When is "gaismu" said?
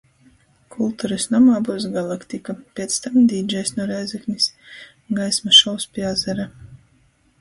5.21-5.55